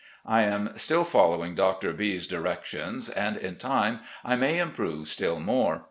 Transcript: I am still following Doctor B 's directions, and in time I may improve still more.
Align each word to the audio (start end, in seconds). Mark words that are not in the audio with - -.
I 0.25 0.41
am 0.41 0.71
still 0.77 1.03
following 1.03 1.53
Doctor 1.53 1.93
B 1.93 2.17
's 2.17 2.25
directions, 2.25 3.07
and 3.07 3.37
in 3.37 3.57
time 3.57 3.99
I 4.25 4.35
may 4.35 4.57
improve 4.57 5.07
still 5.07 5.39
more. 5.39 5.79